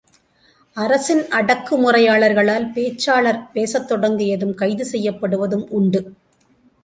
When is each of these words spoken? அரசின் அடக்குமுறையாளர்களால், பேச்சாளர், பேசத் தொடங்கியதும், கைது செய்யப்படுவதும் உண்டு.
அரசின் 0.77 1.21
அடக்குமுறையாளர்களால், 1.29 2.65
பேச்சாளர், 2.71 3.39
பேசத் 3.53 3.87
தொடங்கியதும், 3.87 4.55
கைது 4.55 4.87
செய்யப்படுவதும் 4.91 5.67
உண்டு. 5.69 6.01